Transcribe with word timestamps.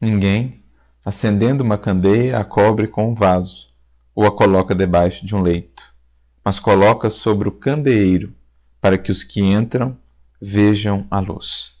Ninguém, 0.00 0.62
acendendo 1.04 1.64
uma 1.64 1.76
candeia, 1.76 2.38
a 2.38 2.44
cobre 2.44 2.86
com 2.86 3.10
um 3.10 3.14
vaso 3.14 3.68
ou 4.14 4.24
a 4.26 4.34
coloca 4.34 4.74
debaixo 4.74 5.26
de 5.26 5.34
um 5.34 5.42
leito, 5.42 5.82
mas 6.44 6.58
coloca 6.58 7.10
sobre 7.10 7.48
o 7.48 7.52
candeeiro, 7.52 8.32
para 8.80 8.96
que 8.96 9.10
os 9.10 9.24
que 9.24 9.40
entram 9.40 9.98
vejam 10.40 11.06
a 11.10 11.18
luz. 11.18 11.78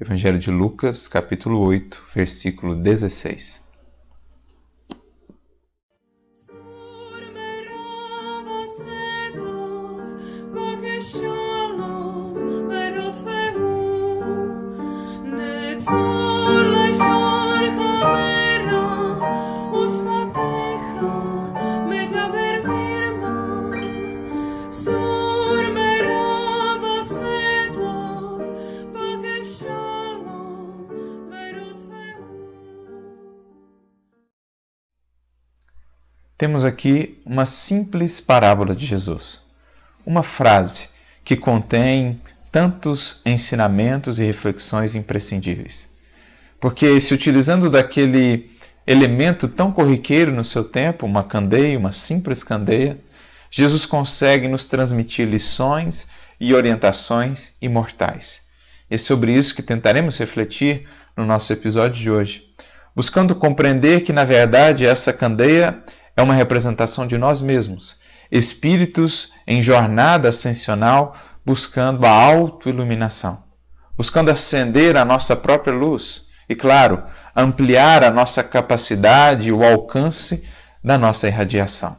Evangelho 0.00 0.38
de 0.38 0.50
Lucas, 0.50 1.08
capítulo 1.08 1.58
8, 1.58 2.04
versículo 2.14 2.76
16. 2.76 3.67
Temos 36.38 36.64
aqui 36.64 37.18
uma 37.26 37.44
simples 37.44 38.20
parábola 38.20 38.74
de 38.74 38.86
Jesus. 38.86 39.40
Uma 40.06 40.22
frase 40.22 40.88
que 41.24 41.36
contém 41.36 42.20
tantos 42.52 43.20
ensinamentos 43.26 44.20
e 44.20 44.24
reflexões 44.24 44.94
imprescindíveis. 44.94 45.88
Porque, 46.60 46.98
se 47.00 47.12
utilizando 47.12 47.68
daquele 47.68 48.50
elemento 48.86 49.48
tão 49.48 49.72
corriqueiro 49.72 50.32
no 50.32 50.44
seu 50.44 50.64
tempo, 50.64 51.04
uma 51.04 51.24
candeia, 51.24 51.76
uma 51.76 51.92
simples 51.92 52.44
candeia, 52.44 52.96
Jesus 53.50 53.84
consegue 53.84 54.46
nos 54.46 54.66
transmitir 54.66 55.28
lições 55.28 56.08
e 56.40 56.54
orientações 56.54 57.54
imortais. 57.60 58.42
É 58.88 58.96
sobre 58.96 59.34
isso 59.34 59.54
que 59.54 59.62
tentaremos 59.62 60.16
refletir 60.18 60.86
no 61.16 61.26
nosso 61.26 61.52
episódio 61.52 62.00
de 62.00 62.10
hoje, 62.10 62.48
buscando 62.94 63.34
compreender 63.34 64.02
que, 64.02 64.12
na 64.12 64.24
verdade, 64.24 64.86
essa 64.86 65.12
candeia 65.12 65.82
é 66.18 66.22
uma 66.22 66.34
representação 66.34 67.06
de 67.06 67.16
nós 67.16 67.40
mesmos, 67.40 68.00
espíritos 68.28 69.34
em 69.46 69.62
jornada 69.62 70.30
ascensional 70.30 71.16
buscando 71.46 72.04
a 72.04 72.10
autoiluminação, 72.10 73.44
buscando 73.96 74.28
acender 74.28 74.96
a 74.96 75.04
nossa 75.04 75.36
própria 75.36 75.72
luz 75.72 76.26
e, 76.48 76.56
claro, 76.56 77.04
ampliar 77.36 78.02
a 78.02 78.10
nossa 78.10 78.42
capacidade 78.42 79.46
e 79.46 79.52
o 79.52 79.62
alcance 79.62 80.44
da 80.82 80.98
nossa 80.98 81.28
irradiação. 81.28 81.96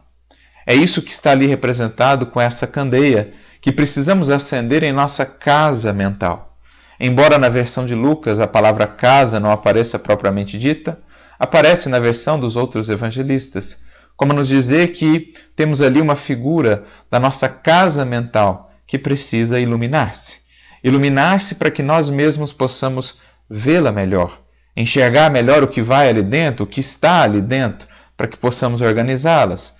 É 0.67 0.75
isso 0.75 1.01
que 1.01 1.11
está 1.11 1.31
ali 1.31 1.47
representado 1.47 2.25
com 2.25 2.41
essa 2.41 2.67
candeia 2.67 3.31
que 3.61 3.71
precisamos 3.71 4.29
acender 4.29 4.83
em 4.83 4.91
nossa 4.91 5.25
casa 5.25 5.93
mental. 5.93 6.57
Embora 6.99 7.37
na 7.37 7.47
versão 7.47 7.85
de 7.85 7.95
Lucas 7.95 8.37
a 8.41 8.47
palavra 8.47 8.85
casa 8.85 9.39
não 9.39 9.49
apareça 9.49 9.97
propriamente 9.97 10.59
dita, 10.59 10.99
aparece 11.39 11.87
na 11.87 11.99
versão 11.99 12.37
dos 12.37 12.57
outros 12.57 12.89
evangelistas 12.89 13.87
como 14.19 14.33
nos 14.33 14.49
dizer 14.49 14.89
que 14.89 15.33
temos 15.55 15.81
ali 15.81 16.01
uma 16.01 16.13
figura 16.13 16.83
da 17.09 17.21
nossa 17.21 17.47
casa 17.47 18.03
mental 18.03 18.69
que 18.85 18.99
precisa 18.99 19.61
iluminar-se. 19.61 20.41
Iluminar-se 20.83 21.55
para 21.55 21.71
que 21.71 21.81
nós 21.81 22.09
mesmos 22.09 22.51
possamos 22.51 23.21
vê-la 23.49 23.93
melhor, 23.93 24.37
enxergar 24.75 25.31
melhor 25.31 25.63
o 25.63 25.69
que 25.69 25.81
vai 25.81 26.09
ali 26.09 26.21
dentro, 26.21 26.65
o 26.65 26.67
que 26.67 26.81
está 26.81 27.21
ali 27.21 27.39
dentro, 27.39 27.87
para 28.17 28.27
que 28.27 28.35
possamos 28.35 28.81
organizá-las, 28.81 29.77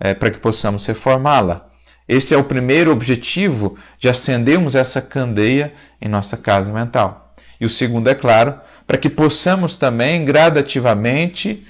é, 0.00 0.14
para 0.14 0.30
que 0.30 0.40
possamos 0.40 0.86
reformá-la. 0.86 1.68
Esse 2.08 2.34
é 2.34 2.38
o 2.38 2.44
primeiro 2.44 2.90
objetivo 2.92 3.76
de 3.98 4.08
acendermos 4.08 4.74
essa 4.74 5.02
candeia 5.02 5.74
em 6.00 6.08
nossa 6.08 6.38
casa 6.38 6.72
mental. 6.72 7.34
E 7.60 7.66
o 7.66 7.68
segundo, 7.68 8.08
é 8.08 8.14
claro, 8.14 8.58
para 8.86 8.96
que 8.96 9.10
possamos 9.10 9.76
também 9.76 10.24
gradativamente 10.24 11.66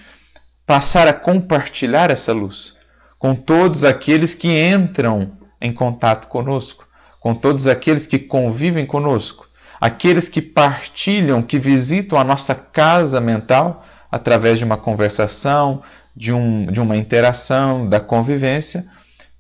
passar 0.67 1.09
a 1.09 1.13
compartilhar 1.13 2.11
essa 2.11 2.33
luz 2.33 2.77
com 3.19 3.35
todos 3.35 3.85
aqueles 3.85 4.35
que 4.35 4.49
entram 4.49 5.33
em 5.61 5.73
contato 5.73 6.27
conosco, 6.27 6.89
com 7.21 7.35
todos 7.35 7.69
aqueles 7.69 8.05
que 8.05 8.19
convivem 8.19 8.85
conosco, 8.85 9.49
aqueles 9.81 10.29
que 10.29 10.43
partilham, 10.43 11.41
que 11.41 11.57
visitam 11.57 12.19
a 12.19 12.25
nossa 12.25 12.53
casa 12.53 13.21
mental 13.21 13.87
através 14.11 14.59
de 14.59 14.65
uma 14.65 14.77
conversação, 14.77 15.83
de, 16.17 16.33
um, 16.33 16.67
de 16.67 16.81
uma 16.81 16.97
interação, 16.97 17.89
da 17.89 18.01
convivência, 18.01 18.87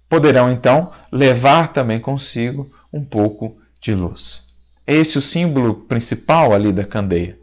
poderão 0.09 0.51
então 0.51 0.93
levar 1.11 1.73
também 1.73 1.99
consigo 1.99 2.71
um 2.93 3.05
pouco 3.05 3.57
de 3.81 3.95
luz. 3.95 4.47
Esse 4.87 5.17
é 5.17 5.19
o 5.19 5.23
símbolo 5.23 5.75
principal 5.75 6.53
ali 6.53 6.73
da 6.73 6.85
candeia. 6.85 7.42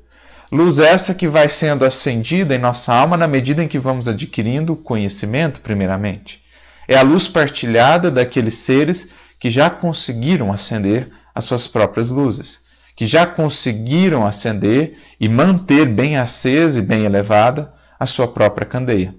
Luz 0.51 0.79
essa 0.79 1.13
que 1.13 1.27
vai 1.27 1.47
sendo 1.47 1.85
acendida 1.85 2.55
em 2.55 2.57
nossa 2.57 2.91
alma 2.91 3.15
na 3.15 3.27
medida 3.27 3.63
em 3.63 3.67
que 3.67 3.77
vamos 3.77 4.07
adquirindo 4.07 4.75
conhecimento, 4.75 5.61
primeiramente. 5.61 6.43
É 6.87 6.97
a 6.97 7.03
luz 7.03 7.27
partilhada 7.27 8.09
daqueles 8.09 8.55
seres 8.55 9.11
que 9.39 9.51
já 9.51 9.69
conseguiram 9.69 10.51
acender 10.51 11.11
as 11.35 11.45
suas 11.45 11.67
próprias 11.67 12.09
luzes, 12.09 12.63
que 12.95 13.05
já 13.05 13.27
conseguiram 13.27 14.25
acender 14.25 14.97
e 15.19 15.29
manter 15.29 15.87
bem 15.87 16.17
acesa 16.17 16.79
e 16.79 16.83
bem 16.83 17.05
elevada 17.05 17.71
a 17.99 18.07
sua 18.07 18.27
própria 18.27 18.65
candeia. 18.65 19.13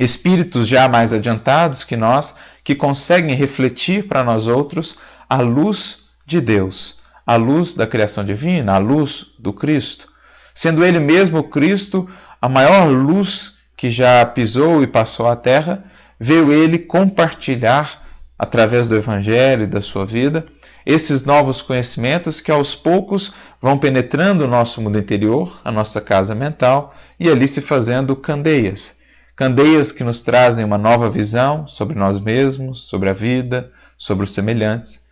Espíritos 0.00 0.66
já 0.66 0.88
mais 0.88 1.12
adiantados 1.12 1.84
que 1.84 1.96
nós, 1.96 2.34
que 2.64 2.74
conseguem 2.74 3.36
refletir 3.36 4.08
para 4.08 4.24
nós 4.24 4.48
outros 4.48 4.98
a 5.28 5.40
luz 5.40 6.06
de 6.26 6.40
Deus, 6.40 6.98
a 7.24 7.36
luz 7.36 7.74
da 7.74 7.86
criação 7.86 8.24
divina, 8.24 8.74
a 8.74 8.78
luz 8.78 9.26
do 9.38 9.52
Cristo 9.52 10.09
sendo 10.54 10.84
ele 10.84 10.98
mesmo 10.98 11.44
Cristo 11.44 12.08
a 12.40 12.48
maior 12.48 12.88
luz 12.88 13.58
que 13.76 13.90
já 13.90 14.24
pisou 14.26 14.82
e 14.82 14.86
passou 14.86 15.26
a 15.26 15.36
terra, 15.36 15.84
veio 16.18 16.52
ele 16.52 16.78
compartilhar 16.78 18.06
através 18.38 18.88
do 18.88 18.96
evangelho 18.96 19.64
e 19.64 19.66
da 19.66 19.80
sua 19.80 20.04
vida 20.04 20.46
esses 20.84 21.24
novos 21.24 21.60
conhecimentos 21.60 22.40
que 22.40 22.50
aos 22.50 22.74
poucos 22.74 23.34
vão 23.60 23.78
penetrando 23.78 24.44
o 24.44 24.48
nosso 24.48 24.80
mundo 24.80 24.98
interior, 24.98 25.60
a 25.62 25.70
nossa 25.70 26.00
casa 26.00 26.34
mental 26.34 26.94
e 27.18 27.28
ali 27.28 27.46
se 27.46 27.60
fazendo 27.60 28.16
candeias. 28.16 29.00
Candeias 29.36 29.92
que 29.92 30.04
nos 30.04 30.22
trazem 30.22 30.64
uma 30.64 30.78
nova 30.78 31.10
visão 31.10 31.66
sobre 31.66 31.98
nós 31.98 32.18
mesmos, 32.18 32.88
sobre 32.88 33.10
a 33.10 33.14
vida, 33.14 33.70
sobre 33.96 34.24
os 34.24 34.32
semelhantes. 34.32 35.06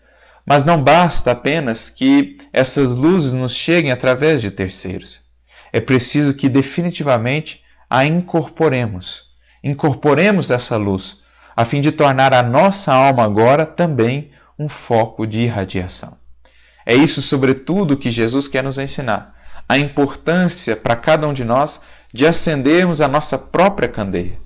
Mas 0.44 0.64
não 0.64 0.82
basta 0.82 1.30
apenas 1.32 1.90
que 1.90 2.38
essas 2.52 2.96
luzes 2.96 3.32
nos 3.34 3.54
cheguem 3.54 3.92
através 3.92 4.40
de 4.40 4.50
terceiros 4.50 5.27
é 5.72 5.80
preciso 5.80 6.34
que 6.34 6.48
definitivamente 6.48 7.64
a 7.88 8.04
incorporemos. 8.04 9.28
Incorporemos 9.62 10.50
essa 10.50 10.76
luz, 10.76 11.18
a 11.56 11.64
fim 11.64 11.80
de 11.80 11.92
tornar 11.92 12.32
a 12.32 12.42
nossa 12.42 12.92
alma 12.92 13.24
agora 13.24 13.66
também 13.66 14.30
um 14.58 14.68
foco 14.68 15.26
de 15.26 15.40
irradiação. 15.40 16.16
É 16.86 16.94
isso, 16.94 17.20
sobretudo, 17.20 17.96
que 17.96 18.10
Jesus 18.10 18.48
quer 18.48 18.62
nos 18.62 18.78
ensinar. 18.78 19.34
A 19.68 19.78
importância 19.78 20.74
para 20.74 20.96
cada 20.96 21.26
um 21.26 21.32
de 21.32 21.44
nós 21.44 21.80
de 22.12 22.26
acendermos 22.26 23.00
a 23.00 23.08
nossa 23.08 23.36
própria 23.36 23.88
candeia. 23.88 24.38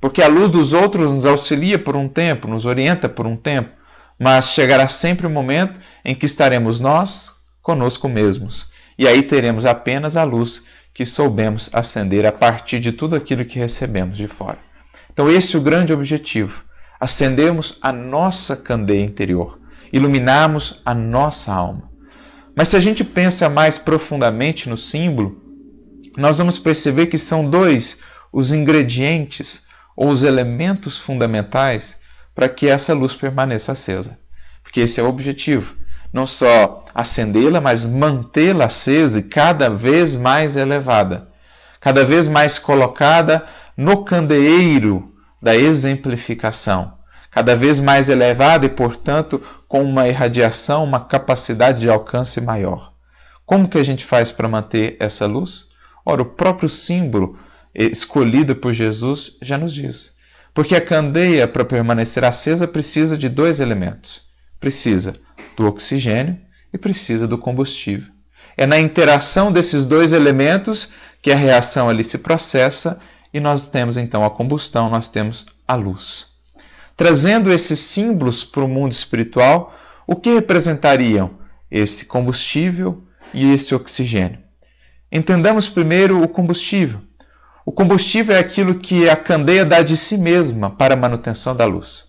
Porque 0.00 0.22
a 0.22 0.28
luz 0.28 0.50
dos 0.50 0.72
outros 0.72 1.10
nos 1.10 1.24
auxilia 1.24 1.78
por 1.78 1.96
um 1.96 2.08
tempo, 2.08 2.46
nos 2.46 2.66
orienta 2.66 3.08
por 3.08 3.26
um 3.26 3.36
tempo, 3.36 3.70
mas 4.18 4.50
chegará 4.50 4.86
sempre 4.86 5.26
o 5.26 5.30
um 5.30 5.32
momento 5.32 5.80
em 6.04 6.14
que 6.14 6.26
estaremos 6.26 6.78
nós 6.80 7.32
conosco 7.62 8.08
mesmos 8.08 8.70
e 8.98 9.06
aí 9.06 9.22
teremos 9.22 9.64
apenas 9.64 10.16
a 10.16 10.24
luz 10.24 10.64
que 10.92 11.06
soubemos 11.06 11.70
acender 11.72 12.26
a 12.26 12.32
partir 12.32 12.80
de 12.80 12.90
tudo 12.90 13.14
aquilo 13.14 13.44
que 13.44 13.58
recebemos 13.58 14.18
de 14.18 14.26
fora. 14.26 14.58
Então, 15.12 15.30
esse 15.30 15.54
é 15.54 15.58
o 15.58 15.62
grande 15.62 15.92
objetivo: 15.92 16.64
acendermos 16.98 17.78
a 17.80 17.92
nossa 17.92 18.56
candeia 18.56 19.04
interior, 19.04 19.60
iluminarmos 19.92 20.82
a 20.84 20.94
nossa 20.94 21.52
alma. 21.52 21.88
Mas 22.56 22.68
se 22.68 22.76
a 22.76 22.80
gente 22.80 23.04
pensa 23.04 23.48
mais 23.48 23.78
profundamente 23.78 24.68
no 24.68 24.76
símbolo, 24.76 25.40
nós 26.16 26.38
vamos 26.38 26.58
perceber 26.58 27.06
que 27.06 27.16
são 27.16 27.48
dois 27.48 28.00
os 28.32 28.52
ingredientes 28.52 29.68
ou 29.96 30.08
os 30.08 30.24
elementos 30.24 30.98
fundamentais 30.98 32.00
para 32.34 32.48
que 32.48 32.66
essa 32.66 32.92
luz 32.92 33.14
permaneça 33.14 33.72
acesa. 33.72 34.18
Porque 34.62 34.80
esse 34.80 34.98
é 35.00 35.02
o 35.02 35.08
objetivo 35.08 35.77
não 36.12 36.26
só 36.26 36.84
acendê-la, 36.94 37.60
mas 37.60 37.84
mantê-la 37.84 38.66
acesa 38.66 39.20
e 39.20 39.22
cada 39.22 39.68
vez 39.68 40.16
mais 40.16 40.56
elevada, 40.56 41.28
cada 41.80 42.04
vez 42.04 42.28
mais 42.28 42.58
colocada 42.58 43.44
no 43.76 44.04
candeeiro 44.04 45.14
da 45.40 45.54
exemplificação, 45.56 46.94
cada 47.30 47.54
vez 47.54 47.78
mais 47.78 48.08
elevada 48.08 48.66
e, 48.66 48.68
portanto, 48.68 49.40
com 49.68 49.82
uma 49.82 50.08
irradiação, 50.08 50.82
uma 50.82 51.00
capacidade 51.00 51.80
de 51.80 51.88
alcance 51.88 52.40
maior. 52.40 52.92
Como 53.44 53.68
que 53.68 53.78
a 53.78 53.82
gente 53.82 54.04
faz 54.04 54.32
para 54.32 54.48
manter 54.48 54.96
essa 54.98 55.26
luz? 55.26 55.66
Ora, 56.04 56.22
o 56.22 56.26
próprio 56.26 56.68
símbolo 56.68 57.38
escolhido 57.74 58.56
por 58.56 58.72
Jesus 58.72 59.36
já 59.40 59.56
nos 59.56 59.72
diz. 59.72 60.16
Porque 60.52 60.74
a 60.74 60.80
candeia, 60.80 61.46
para 61.46 61.64
permanecer 61.64 62.24
acesa, 62.24 62.66
precisa 62.66 63.16
de 63.16 63.28
dois 63.28 63.60
elementos: 63.60 64.22
precisa 64.58 65.14
do 65.58 65.66
oxigênio 65.66 66.38
e 66.72 66.78
precisa 66.78 67.26
do 67.26 67.36
combustível. 67.36 68.12
É 68.56 68.64
na 68.64 68.78
interação 68.78 69.50
desses 69.50 69.84
dois 69.84 70.12
elementos 70.12 70.92
que 71.20 71.32
a 71.32 71.36
reação 71.36 71.88
ali 71.88 72.04
se 72.04 72.18
processa 72.18 73.00
e 73.34 73.40
nós 73.40 73.68
temos 73.68 73.96
então 73.96 74.24
a 74.24 74.30
combustão, 74.30 74.88
nós 74.88 75.08
temos 75.08 75.46
a 75.66 75.74
luz. 75.74 76.28
Trazendo 76.96 77.52
esses 77.52 77.80
símbolos 77.80 78.44
para 78.44 78.64
o 78.64 78.68
mundo 78.68 78.92
espiritual, 78.92 79.74
o 80.06 80.14
que 80.16 80.32
representariam 80.32 81.32
esse 81.70 82.06
combustível 82.06 83.02
e 83.34 83.52
esse 83.52 83.74
oxigênio? 83.74 84.38
Entendamos 85.10 85.68
primeiro 85.68 86.22
o 86.22 86.28
combustível. 86.28 87.00
O 87.66 87.72
combustível 87.72 88.34
é 88.34 88.38
aquilo 88.38 88.78
que 88.78 89.08
a 89.08 89.16
candeia 89.16 89.64
dá 89.64 89.82
de 89.82 89.96
si 89.96 90.16
mesma 90.18 90.70
para 90.70 90.94
a 90.94 90.96
manutenção 90.96 91.54
da 91.54 91.64
luz. 91.64 92.06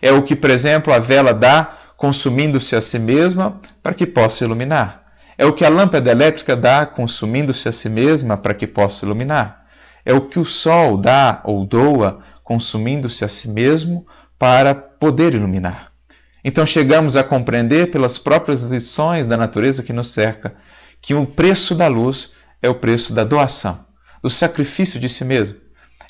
É 0.00 0.12
o 0.12 0.22
que, 0.22 0.34
por 0.34 0.50
exemplo, 0.50 0.92
a 0.92 0.98
vela 0.98 1.34
dá 1.34 1.78
consumindo-se 2.02 2.74
a 2.74 2.80
si 2.80 2.98
mesma 2.98 3.60
para 3.80 3.94
que 3.94 4.04
possa 4.04 4.42
iluminar. 4.44 5.04
É 5.38 5.46
o 5.46 5.52
que 5.52 5.64
a 5.64 5.68
lâmpada 5.68 6.10
elétrica 6.10 6.56
dá 6.56 6.84
consumindo-se 6.84 7.68
a 7.68 7.72
si 7.72 7.88
mesma 7.88 8.36
para 8.36 8.54
que 8.54 8.66
possa 8.66 9.06
iluminar. 9.06 9.66
É 10.04 10.12
o 10.12 10.22
que 10.22 10.40
o 10.40 10.44
sol 10.44 10.98
dá 10.98 11.40
ou 11.44 11.64
doa 11.64 12.18
consumindo-se 12.42 13.24
a 13.24 13.28
si 13.28 13.48
mesmo 13.48 14.04
para 14.36 14.74
poder 14.74 15.32
iluminar. 15.32 15.92
Então 16.42 16.66
chegamos 16.66 17.14
a 17.14 17.22
compreender 17.22 17.92
pelas 17.92 18.18
próprias 18.18 18.64
lições 18.64 19.28
da 19.28 19.36
natureza 19.36 19.84
que 19.84 19.92
nos 19.92 20.08
cerca 20.08 20.56
que 21.00 21.14
o 21.14 21.24
preço 21.24 21.72
da 21.72 21.86
luz 21.86 22.32
é 22.60 22.68
o 22.68 22.74
preço 22.74 23.12
da 23.14 23.22
doação, 23.22 23.78
do 24.20 24.28
sacrifício 24.28 24.98
de 24.98 25.08
si 25.08 25.24
mesmo. 25.24 25.56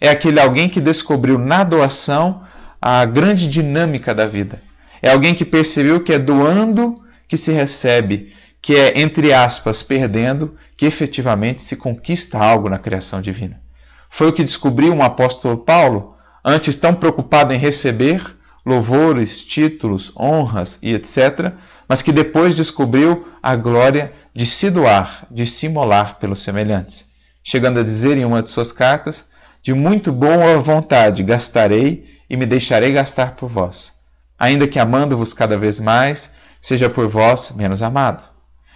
É 0.00 0.08
aquele 0.08 0.40
alguém 0.40 0.70
que 0.70 0.80
descobriu 0.80 1.36
na 1.36 1.62
doação 1.62 2.44
a 2.80 3.04
grande 3.04 3.46
dinâmica 3.46 4.14
da 4.14 4.26
vida. 4.26 4.71
É 5.02 5.10
alguém 5.10 5.34
que 5.34 5.44
percebeu 5.44 6.00
que 6.00 6.12
é 6.12 6.18
doando 6.18 7.02
que 7.26 7.36
se 7.36 7.52
recebe, 7.52 8.32
que 8.60 8.76
é, 8.76 9.00
entre 9.00 9.32
aspas, 9.32 9.82
perdendo, 9.82 10.56
que 10.76 10.86
efetivamente 10.86 11.60
se 11.60 11.76
conquista 11.76 12.38
algo 12.38 12.68
na 12.68 12.78
criação 12.78 13.20
divina. 13.20 13.60
Foi 14.08 14.28
o 14.28 14.32
que 14.32 14.44
descobriu 14.44 14.92
um 14.92 15.02
apóstolo 15.02 15.56
Paulo, 15.56 16.14
antes 16.44 16.76
tão 16.76 16.94
preocupado 16.94 17.52
em 17.52 17.58
receber 17.58 18.22
louvores, 18.64 19.40
títulos, 19.40 20.12
honras 20.16 20.78
e 20.82 20.94
etc., 20.94 21.52
mas 21.88 22.00
que 22.00 22.12
depois 22.12 22.54
descobriu 22.54 23.26
a 23.42 23.56
glória 23.56 24.12
de 24.34 24.46
se 24.46 24.70
doar, 24.70 25.26
de 25.30 25.46
se 25.46 25.66
imolar 25.66 26.18
pelos 26.18 26.42
semelhantes, 26.42 27.08
chegando 27.42 27.80
a 27.80 27.82
dizer 27.82 28.16
em 28.16 28.24
uma 28.24 28.42
de 28.42 28.50
suas 28.50 28.70
cartas: 28.70 29.30
De 29.62 29.74
muito 29.74 30.12
boa 30.12 30.58
vontade 30.58 31.22
gastarei 31.22 32.04
e 32.30 32.36
me 32.36 32.46
deixarei 32.46 32.92
gastar 32.92 33.34
por 33.34 33.48
vós, 33.48 34.01
ainda 34.42 34.66
que 34.66 34.80
amando-vos 34.80 35.32
cada 35.32 35.56
vez 35.56 35.78
mais, 35.78 36.32
seja 36.60 36.90
por 36.90 37.06
vós 37.06 37.52
menos 37.54 37.80
amado. 37.80 38.24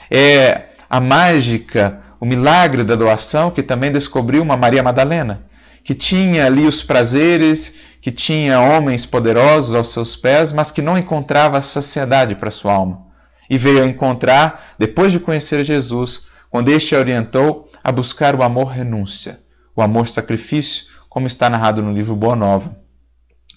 É 0.08 0.66
a 0.88 1.00
mágica 1.00 2.02
o 2.20 2.24
milagre 2.24 2.84
da 2.84 2.94
doação 2.94 3.50
que 3.50 3.64
também 3.64 3.90
descobriu 3.90 4.44
uma 4.44 4.56
Maria 4.56 4.80
Madalena, 4.80 5.44
que 5.82 5.92
tinha 5.92 6.46
ali 6.46 6.64
os 6.64 6.84
prazeres, 6.84 7.78
que 8.00 8.12
tinha 8.12 8.60
homens 8.60 9.04
poderosos 9.04 9.74
aos 9.74 9.90
seus 9.90 10.14
pés, 10.14 10.52
mas 10.52 10.70
que 10.70 10.80
não 10.80 10.96
encontrava 10.96 11.60
saciedade 11.60 12.36
para 12.36 12.52
sua 12.52 12.72
alma. 12.72 13.04
E 13.50 13.58
veio 13.58 13.82
a 13.82 13.86
encontrar, 13.86 14.74
depois 14.78 15.10
de 15.10 15.18
conhecer 15.18 15.64
Jesus, 15.64 16.28
quando 16.48 16.70
este 16.70 16.94
a 16.94 17.00
orientou 17.00 17.68
a 17.82 17.90
buscar 17.90 18.36
o 18.36 18.44
amor 18.44 18.68
renúncia, 18.68 19.40
o 19.74 19.82
amor 19.82 20.06
sacrifício, 20.06 20.86
como 21.08 21.26
está 21.26 21.50
narrado 21.50 21.82
no 21.82 21.92
livro 21.92 22.14
Boa 22.14 22.36
Nova, 22.36 22.76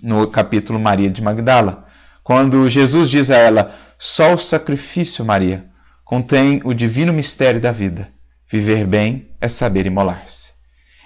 no 0.01 0.25
capítulo 0.25 0.79
Maria 0.79 1.11
de 1.11 1.21
Magdala. 1.21 1.87
Quando 2.29 2.69
Jesus 2.69 3.09
diz 3.09 3.31
a 3.31 3.37
ela: 3.37 3.75
Só 3.97 4.35
o 4.35 4.37
sacrifício, 4.37 5.25
Maria, 5.25 5.65
contém 6.05 6.61
o 6.63 6.75
divino 6.75 7.11
mistério 7.11 7.59
da 7.59 7.71
vida 7.71 8.07
Viver 8.47 8.85
bem 8.85 9.31
é 9.41 9.47
saber 9.47 9.87
imolar-se. 9.87 10.51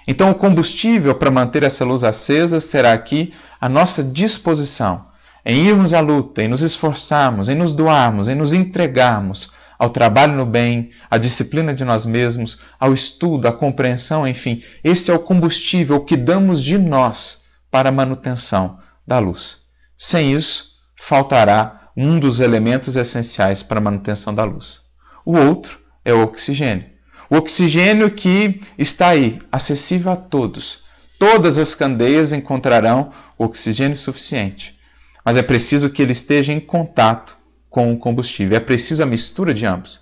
Então, 0.06 0.30
o 0.30 0.34
combustível 0.34 1.14
para 1.14 1.30
manter 1.30 1.62
essa 1.62 1.82
luz 1.82 2.04
acesa 2.04 2.60
será 2.60 2.92
aqui 2.92 3.32
a 3.58 3.70
nossa 3.70 4.04
disposição 4.04 5.06
em 5.46 5.66
irmos 5.66 5.94
à 5.94 6.00
luta, 6.00 6.42
em 6.42 6.48
nos 6.48 6.60
esforçarmos, 6.60 7.48
em 7.48 7.54
nos 7.54 7.72
doarmos, 7.72 8.28
em 8.28 8.34
nos 8.34 8.52
entregarmos 8.52 9.50
ao 9.78 9.88
trabalho 9.88 10.34
no 10.34 10.44
bem, 10.44 10.90
à 11.10 11.16
disciplina 11.16 11.72
de 11.72 11.86
nós 11.86 12.04
mesmos, 12.04 12.60
ao 12.78 12.92
estudo, 12.92 13.48
à 13.48 13.52
compreensão, 13.52 14.28
enfim. 14.28 14.62
Esse 14.84 15.10
é 15.10 15.14
o 15.14 15.20
combustível 15.20 16.04
que 16.04 16.18
damos 16.18 16.62
de 16.62 16.76
nós 16.76 17.44
para 17.70 17.88
a 17.88 17.92
manutenção 17.92 18.78
da 19.06 19.18
luz. 19.18 19.62
Sem 19.96 20.34
isso, 20.34 20.73
faltará 21.06 21.90
um 21.94 22.18
dos 22.18 22.40
elementos 22.40 22.96
essenciais 22.96 23.62
para 23.62 23.78
a 23.78 23.82
manutenção 23.82 24.34
da 24.34 24.42
luz. 24.42 24.80
O 25.22 25.36
outro 25.36 25.78
é 26.02 26.14
o 26.14 26.22
oxigênio. 26.22 26.86
O 27.28 27.36
oxigênio 27.36 28.10
que 28.10 28.62
está 28.78 29.08
aí, 29.08 29.38
acessível 29.52 30.12
a 30.12 30.16
todos. 30.16 30.82
Todas 31.18 31.58
as 31.58 31.74
candeias 31.74 32.32
encontrarão 32.32 33.12
oxigênio 33.36 33.96
suficiente, 33.96 34.78
mas 35.22 35.36
é 35.36 35.42
preciso 35.42 35.90
que 35.90 36.00
ele 36.00 36.12
esteja 36.12 36.54
em 36.54 36.60
contato 36.60 37.36
com 37.68 37.92
o 37.92 37.98
combustível. 37.98 38.56
É 38.56 38.60
preciso 38.60 39.02
a 39.02 39.06
mistura 39.06 39.52
de 39.52 39.66
ambos. 39.66 40.00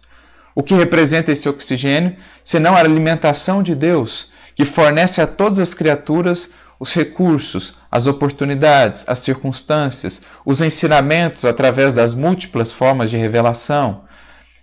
O 0.54 0.62
que 0.62 0.74
representa 0.74 1.32
esse 1.32 1.48
oxigênio, 1.48 2.16
senão 2.44 2.76
a 2.76 2.78
alimentação 2.78 3.60
de 3.60 3.74
Deus, 3.74 4.30
que 4.54 4.64
fornece 4.64 5.20
a 5.20 5.26
todas 5.26 5.58
as 5.58 5.74
criaturas 5.74 6.52
os 6.82 6.92
recursos, 6.94 7.76
as 7.88 8.08
oportunidades, 8.08 9.04
as 9.06 9.20
circunstâncias, 9.20 10.22
os 10.44 10.60
ensinamentos 10.60 11.44
através 11.44 11.94
das 11.94 12.12
múltiplas 12.12 12.72
formas 12.72 13.08
de 13.08 13.16
revelação, 13.16 14.02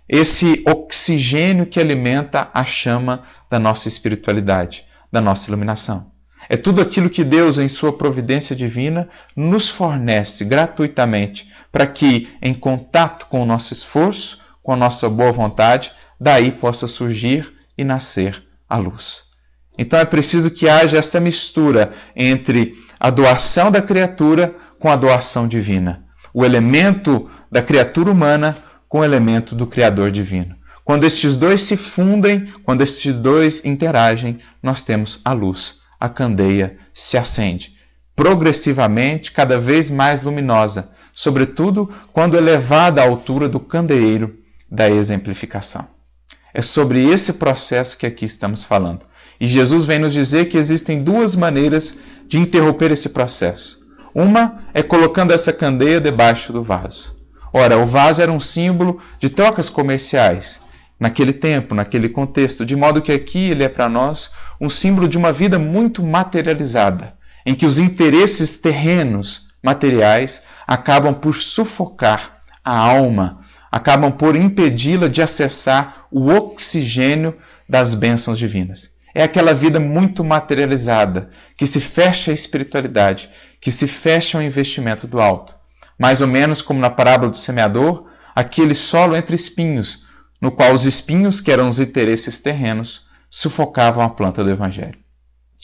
esse 0.06 0.62
oxigênio 0.68 1.64
que 1.64 1.80
alimenta 1.80 2.50
a 2.52 2.62
chama 2.62 3.22
da 3.48 3.58
nossa 3.58 3.88
espiritualidade, 3.88 4.84
da 5.10 5.18
nossa 5.18 5.48
iluminação. 5.48 6.12
É 6.46 6.58
tudo 6.58 6.82
aquilo 6.82 7.08
que 7.08 7.24
Deus, 7.24 7.56
em 7.56 7.68
sua 7.68 7.96
providência 7.96 8.54
divina, 8.54 9.08
nos 9.34 9.70
fornece 9.70 10.44
gratuitamente 10.44 11.48
para 11.72 11.86
que, 11.86 12.28
em 12.42 12.52
contato 12.52 13.28
com 13.28 13.42
o 13.42 13.46
nosso 13.46 13.72
esforço, 13.72 14.42
com 14.62 14.74
a 14.74 14.76
nossa 14.76 15.08
boa 15.08 15.32
vontade, 15.32 15.90
daí 16.20 16.52
possa 16.52 16.86
surgir 16.86 17.50
e 17.78 17.82
nascer 17.82 18.42
a 18.68 18.76
luz. 18.76 19.29
Então 19.80 19.98
é 19.98 20.04
preciso 20.04 20.50
que 20.50 20.68
haja 20.68 20.98
essa 20.98 21.18
mistura 21.18 21.94
entre 22.14 22.76
a 23.00 23.08
doação 23.08 23.70
da 23.70 23.80
criatura 23.80 24.54
com 24.78 24.90
a 24.90 24.94
doação 24.94 25.48
divina. 25.48 26.04
O 26.34 26.44
elemento 26.44 27.30
da 27.50 27.62
criatura 27.62 28.10
humana 28.10 28.54
com 28.86 28.98
o 28.98 29.04
elemento 29.04 29.54
do 29.54 29.66
Criador 29.66 30.10
divino. 30.10 30.54
Quando 30.84 31.04
estes 31.04 31.38
dois 31.38 31.62
se 31.62 31.78
fundem, 31.78 32.52
quando 32.62 32.82
estes 32.82 33.18
dois 33.18 33.64
interagem, 33.64 34.40
nós 34.62 34.82
temos 34.82 35.22
a 35.24 35.32
luz, 35.32 35.78
a 35.98 36.10
candeia 36.10 36.76
se 36.92 37.16
acende, 37.16 37.74
progressivamente 38.14 39.32
cada 39.32 39.58
vez 39.58 39.88
mais 39.88 40.20
luminosa, 40.20 40.90
sobretudo 41.14 41.90
quando 42.12 42.36
elevada 42.36 43.00
à 43.00 43.06
altura 43.06 43.48
do 43.48 43.58
candeeiro 43.58 44.36
da 44.70 44.90
exemplificação. 44.90 45.88
É 46.52 46.60
sobre 46.60 47.02
esse 47.10 47.34
processo 47.34 47.96
que 47.96 48.04
aqui 48.04 48.26
estamos 48.26 48.62
falando. 48.62 49.08
E 49.40 49.48
Jesus 49.48 49.84
vem 49.84 49.98
nos 49.98 50.12
dizer 50.12 50.50
que 50.50 50.58
existem 50.58 51.02
duas 51.02 51.34
maneiras 51.34 51.96
de 52.28 52.38
interromper 52.38 52.90
esse 52.90 53.08
processo. 53.08 53.80
Uma 54.14 54.62
é 54.74 54.82
colocando 54.82 55.32
essa 55.32 55.52
candeia 55.52 56.00
debaixo 56.00 56.52
do 56.52 56.62
vaso. 56.62 57.16
Ora, 57.52 57.78
o 57.78 57.86
vaso 57.86 58.20
era 58.20 58.30
um 58.30 58.38
símbolo 58.38 59.00
de 59.18 59.30
trocas 59.30 59.70
comerciais 59.70 60.60
naquele 60.98 61.32
tempo, 61.32 61.74
naquele 61.74 62.10
contexto, 62.10 62.66
de 62.66 62.76
modo 62.76 63.00
que 63.00 63.10
aqui 63.10 63.50
ele 63.50 63.64
é 63.64 63.68
para 63.68 63.88
nós 63.88 64.32
um 64.60 64.68
símbolo 64.68 65.08
de 65.08 65.16
uma 65.16 65.32
vida 65.32 65.58
muito 65.58 66.02
materializada, 66.02 67.14
em 67.46 67.54
que 67.54 67.64
os 67.64 67.78
interesses 67.78 68.58
terrenos, 68.58 69.48
materiais, 69.62 70.44
acabam 70.66 71.14
por 71.14 71.34
sufocar 71.34 72.42
a 72.62 72.76
alma, 72.76 73.40
acabam 73.72 74.12
por 74.12 74.36
impedi-la 74.36 75.08
de 75.08 75.22
acessar 75.22 76.06
o 76.10 76.30
oxigênio 76.30 77.34
das 77.66 77.94
bênçãos 77.94 78.38
divinas. 78.38 78.90
É 79.14 79.22
aquela 79.22 79.52
vida 79.52 79.80
muito 79.80 80.22
materializada, 80.22 81.30
que 81.56 81.66
se 81.66 81.80
fecha 81.80 82.30
à 82.30 82.34
espiritualidade, 82.34 83.28
que 83.60 83.70
se 83.70 83.86
fecha 83.86 84.38
ao 84.38 84.44
investimento 84.44 85.06
do 85.06 85.20
alto 85.20 85.60
mais 86.00 86.22
ou 86.22 86.26
menos 86.26 86.62
como 86.62 86.80
na 86.80 86.88
parábola 86.88 87.30
do 87.30 87.36
semeador, 87.36 88.06
aquele 88.34 88.74
solo 88.74 89.14
entre 89.14 89.34
espinhos, 89.34 90.06
no 90.40 90.50
qual 90.50 90.72
os 90.72 90.86
espinhos, 90.86 91.42
que 91.42 91.52
eram 91.52 91.68
os 91.68 91.78
interesses 91.78 92.40
terrenos, 92.40 93.04
sufocavam 93.28 94.02
a 94.02 94.08
planta 94.08 94.42
do 94.42 94.48
Evangelho. 94.48 94.98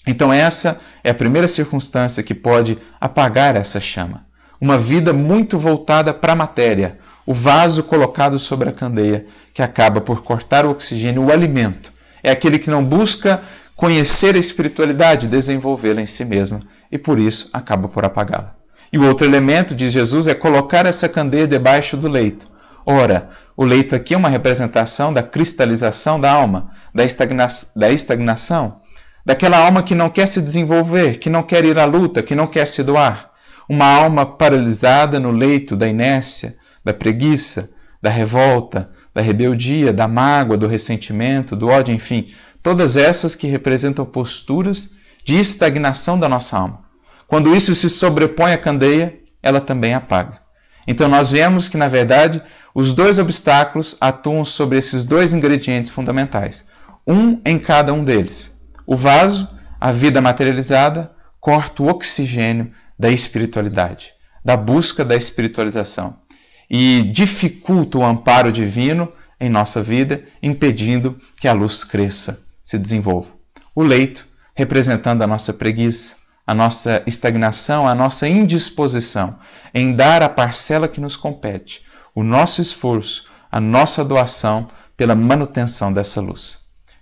Então, 0.07 0.31
essa 0.31 0.79
é 1.03 1.09
a 1.09 1.15
primeira 1.15 1.49
circunstância 1.49 2.23
que 2.23 2.35
pode 2.35 2.76
apagar 3.00 3.57
essa 3.57 3.81
chama. 3.81 4.26
Uma 4.61 4.76
vida 4.76 5.11
muito 5.11 5.59
voltada 5.59 6.12
para 6.12 6.35
a 6.35 6.37
matéria, 6.37 6.99
o 7.25 7.33
vaso 7.33 7.83
colocado 7.83 8.38
sobre 8.38 8.69
a 8.69 8.73
candeia, 8.73 9.26
que 9.55 9.62
acaba 9.62 10.03
por 10.03 10.23
cortar 10.23 10.67
o 10.67 10.71
oxigênio, 10.71 11.25
o 11.25 11.33
alimento. 11.33 11.91
É 12.26 12.33
aquele 12.33 12.59
que 12.59 12.68
não 12.68 12.85
busca 12.85 13.40
conhecer 13.76 14.35
a 14.35 14.38
espiritualidade, 14.38 15.28
desenvolvê-la 15.28 16.00
em 16.00 16.06
si 16.06 16.25
mesma 16.25 16.59
e 16.90 16.99
por 16.99 17.21
isso 17.21 17.49
acaba 17.52 17.87
por 17.87 18.04
apagá-la. 18.04 18.56
E 18.92 18.99
o 18.99 19.06
outro 19.06 19.25
elemento, 19.25 19.76
diz 19.76 19.92
Jesus, 19.92 20.26
é 20.26 20.35
colocar 20.35 20.87
essa 20.87 21.09
candeia 21.09 21.47
debaixo 21.47 21.97
do 21.97 22.09
leito. 22.09 22.49
Ora, 22.85 23.30
o 23.56 23.64
leito 23.64 23.95
aqui 23.95 24.12
é 24.12 24.16
uma 24.16 24.28
representação 24.28 25.12
da 25.12 25.23
cristalização 25.23 26.18
da 26.21 26.33
alma, 26.33 26.73
da, 26.92 27.04
estagna 27.04 27.47
da 27.76 27.92
estagnação, 27.92 28.80
daquela 29.25 29.59
alma 29.59 29.85
que 29.85 29.95
não 29.95 30.11
quer 30.11 30.26
se 30.26 30.42
desenvolver, 30.42 31.21
que 31.21 31.30
não 31.30 31.45
quer 31.45 31.64
ir 31.64 31.78
à 31.78 31.85
luta, 31.85 32.25
que 32.25 32.35
não 32.35 32.49
quer 32.49 32.66
se 32.66 32.83
doar. 32.83 33.30
Uma 33.68 33.87
alma 33.87 34.26
paralisada 34.26 35.21
no 35.21 35.30
leito 35.30 35.76
da 35.76 35.87
inércia, 35.87 36.56
da 36.85 36.92
preguiça, 36.92 37.71
da 38.02 38.11
revolta, 38.11 38.90
da 39.16 39.23
rebeldia, 39.23 39.94
da 39.94 40.06
mágoa, 40.06 40.58
do 40.58 40.66
ressentimento, 40.66 41.56
do 41.56 41.68
ódio, 41.68 41.94
enfim, 41.94 42.28
todas 42.62 42.99
essas 42.99 43.35
que 43.35 43.46
representam 43.46 44.04
posturas 44.04 44.92
de 45.25 45.40
estagnação 45.40 46.20
da 46.20 46.28
nossa 46.28 46.58
alma. 46.58 46.80
Quando 47.26 47.56
isso 47.56 47.75
se 47.75 47.88
sobrepõe 47.88 48.52
à 48.52 48.58
candeia, 48.58 49.18
ela 49.42 49.58
também 49.58 49.94
apaga. 49.94 50.40
Então 50.87 51.08
nós 51.08 51.30
vemos 51.30 51.66
que, 51.66 51.78
na 51.78 51.88
verdade, 51.88 52.42
os 52.75 52.92
dois 52.92 53.18
obstáculos 53.18 53.96
atuam 54.02 54.44
sobre 54.44 54.76
esses 54.76 55.06
dois 55.06 55.32
ingredientes 55.32 55.90
fundamentais, 55.90 56.66
um 57.06 57.40
em 57.46 57.58
cada 57.58 57.94
um 57.94 58.04
deles. 58.04 58.54
O 58.87 58.94
vaso, 58.94 59.49
a 59.80 59.90
vida 59.92 60.20
materializada, 60.20 61.11
corta 61.40 61.82
o 61.82 61.88
oxigênio 61.88 62.70
da 62.99 63.08
espiritualidade, 63.11 64.12
da 64.44 64.58
busca 64.58 65.02
da 65.02 65.16
espiritualização 65.16 66.25
e 66.68 67.02
dificulta 67.02 67.99
o 67.99 68.04
amparo 68.04 68.50
divino 68.50 69.12
em 69.40 69.49
nossa 69.49 69.82
vida, 69.82 70.25
impedindo 70.42 71.18
que 71.38 71.46
a 71.46 71.52
luz 71.52 71.85
cresça, 71.85 72.44
se 72.62 72.78
desenvolva. 72.78 73.28
O 73.75 73.82
leito, 73.82 74.26
representando 74.54 75.23
a 75.23 75.26
nossa 75.26 75.52
preguiça, 75.52 76.16
a 76.46 76.54
nossa 76.54 77.02
estagnação, 77.06 77.87
a 77.87 77.94
nossa 77.94 78.28
indisposição 78.28 79.38
em 79.75 79.94
dar 79.94 80.23
a 80.23 80.28
parcela 80.28 80.88
que 80.88 81.00
nos 81.00 81.16
compete, 81.16 81.85
o 82.14 82.23
nosso 82.23 82.62
esforço, 82.62 83.28
a 83.50 83.61
nossa 83.61 84.04
doação 84.04 84.68
pela 84.96 85.14
manutenção 85.14 85.92
dessa 85.92 86.20
luz. 86.20 86.58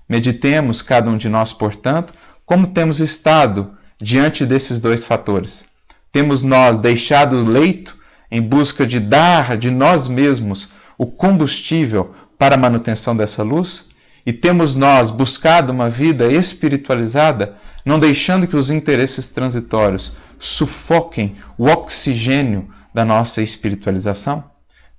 Meditemos, 0.09 0.83
cada 0.83 1.09
um 1.09 1.17
de 1.17 1.29
nós, 1.29 1.53
portanto, 1.53 2.13
como 2.45 2.67
temos 2.67 3.01
estado 3.01 3.77
diante 4.01 4.45
desses 4.45 4.81
dois 4.81 5.05
fatores. 5.05 5.67
Temos 6.11 6.43
nós 6.43 6.79
deixado 6.79 7.37
o 7.37 7.49
leito 7.49 7.97
em 8.35 8.43
busca 8.43 8.85
de 8.85 8.99
dar 8.99 9.57
de 9.57 9.71
nós 9.71 10.09
mesmos 10.09 10.71
o 10.99 11.07
combustível 11.07 12.13
para 12.37 12.57
a 12.57 12.59
manutenção 12.59 13.17
dessa 13.17 13.45
luz? 13.45 13.85
E 14.27 14.33
temos 14.33 14.75
nós 14.75 15.13
buscado 15.13 15.71
uma 15.73 15.89
vida 15.89 16.27
espiritualizada 16.27 17.55
não 17.85 17.97
deixando 17.97 18.49
que 18.49 18.57
os 18.57 18.71
interesses 18.71 19.29
transitórios 19.29 20.17
sufoquem 20.37 21.37
o 21.57 21.67
oxigênio 21.67 22.69
da 22.93 23.05
nossa 23.05 23.41
espiritualização? 23.41 24.43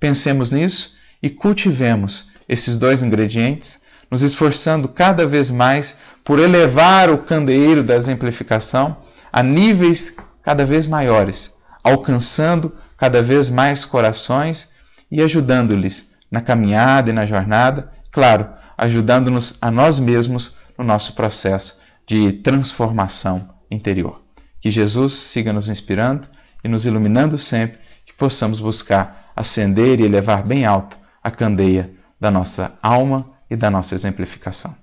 Pensemos 0.00 0.50
nisso 0.50 0.96
e 1.22 1.28
cultivemos 1.28 2.30
esses 2.48 2.78
dois 2.78 3.02
ingredientes, 3.02 3.82
nos 4.10 4.22
esforçando 4.22 4.88
cada 4.88 5.26
vez 5.26 5.50
mais 5.50 5.98
por 6.24 6.38
elevar 6.38 7.10
o 7.10 7.18
candeeiro 7.18 7.82
da 7.82 7.96
exemplificação 7.96 8.96
a 9.30 9.42
níveis 9.42 10.16
cada 10.42 10.64
vez 10.64 10.86
maiores, 10.86 11.54
alcançando 11.84 12.72
cada 12.96 13.22
vez 13.22 13.50
mais 13.50 13.84
corações 13.84 14.72
e 15.10 15.22
ajudando-lhes 15.22 16.14
na 16.30 16.40
caminhada 16.40 17.10
e 17.10 17.12
na 17.12 17.26
jornada, 17.26 17.92
claro, 18.10 18.48
ajudando-nos 18.76 19.56
a 19.60 19.70
nós 19.70 19.98
mesmos 19.98 20.56
no 20.76 20.84
nosso 20.84 21.14
processo 21.14 21.80
de 22.06 22.32
transformação 22.32 23.48
interior. 23.70 24.22
Que 24.60 24.70
Jesus 24.70 25.12
siga 25.12 25.52
nos 25.52 25.68
inspirando 25.68 26.28
e 26.62 26.68
nos 26.68 26.86
iluminando 26.86 27.38
sempre, 27.38 27.78
que 28.04 28.12
possamos 28.12 28.60
buscar 28.60 29.30
acender 29.34 30.00
e 30.00 30.04
elevar 30.04 30.42
bem 30.42 30.64
alto 30.64 30.96
a 31.22 31.30
candeia 31.30 31.90
da 32.18 32.30
nossa 32.30 32.78
alma 32.82 33.30
e 33.50 33.56
da 33.56 33.70
nossa 33.70 33.94
exemplificação. 33.94 34.74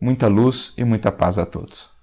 Muita 0.00 0.28
luz 0.28 0.74
e 0.76 0.84
muita 0.84 1.10
paz 1.10 1.38
a 1.38 1.46
todos. 1.46 1.95